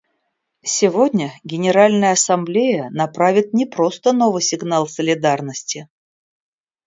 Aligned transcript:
Сегодня 0.65 1.31
Генеральная 1.43 2.13
Ассамблея 2.13 2.89
направит 2.89 3.53
не 3.53 3.67
просто 3.67 4.13
новый 4.13 4.41
сигнал 4.41 4.87
солидарности. 4.87 5.89